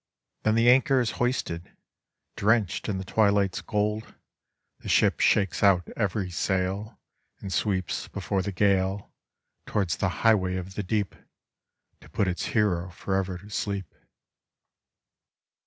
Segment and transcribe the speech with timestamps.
[0.41, 1.75] Then the anchor is hoi s ted 1
[2.35, 4.15] Drenched in the twili;£it's gold
[4.79, 6.99] The ship shakes out every sail
[7.39, 9.13] And sweeps before the gale
[9.67, 11.13] Towards the highway of the deep,
[11.99, 13.93] To put its hero forever to sleep.